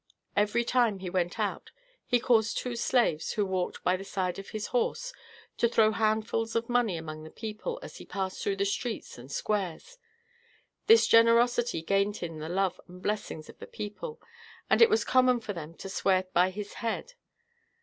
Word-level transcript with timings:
Every 0.35 0.63
time 0.63 0.97
he 0.97 1.11
went 1.11 1.37
out, 1.39 1.69
he 2.07 2.19
caused 2.19 2.57
two 2.57 2.75
slaves, 2.75 3.33
who 3.33 3.45
walked 3.45 3.83
by 3.83 3.95
the 3.97 4.03
side 4.03 4.39
of 4.39 4.49
his 4.49 4.65
horse, 4.73 5.13
to 5.57 5.69
throw 5.69 5.91
handfuls 5.91 6.55
of 6.55 6.67
money 6.67 6.97
among 6.97 7.21
the 7.21 7.29
people 7.29 7.79
as 7.83 7.97
he 7.97 8.07
passed 8.07 8.41
through 8.41 8.55
the 8.55 8.65
streets 8.65 9.19
and 9.19 9.31
squares. 9.31 9.99
This 10.87 11.05
generosity 11.05 11.83
gained 11.83 12.17
him 12.17 12.39
the 12.39 12.49
love 12.49 12.81
and 12.87 12.99
blessings 12.99 13.47
of 13.47 13.59
the 13.59 13.67
people, 13.67 14.19
and 14.71 14.81
it 14.81 14.89
was 14.89 15.05
common 15.05 15.39
for 15.39 15.53
them 15.53 15.75
to 15.75 15.87
swear 15.87 16.23
by 16.33 16.49
his 16.49 16.73
head. 16.81 17.13